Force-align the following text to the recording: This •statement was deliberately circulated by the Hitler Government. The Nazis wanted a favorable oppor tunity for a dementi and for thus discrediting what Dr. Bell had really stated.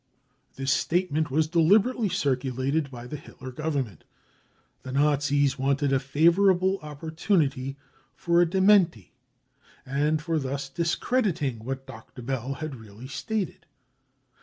This 0.55 0.83
•statement 0.83 1.29
was 1.29 1.45
deliberately 1.47 2.09
circulated 2.09 2.89
by 2.89 3.05
the 3.05 3.17
Hitler 3.17 3.51
Government. 3.51 4.03
The 4.81 4.91
Nazis 4.91 5.59
wanted 5.59 5.93
a 5.93 5.99
favorable 5.99 6.79
oppor 6.79 7.11
tunity 7.11 7.75
for 8.15 8.41
a 8.41 8.47
dementi 8.47 9.11
and 9.85 10.19
for 10.19 10.39
thus 10.39 10.69
discrediting 10.69 11.59
what 11.59 11.85
Dr. 11.85 12.23
Bell 12.23 12.55
had 12.55 12.77
really 12.77 13.07
stated. 13.07 13.67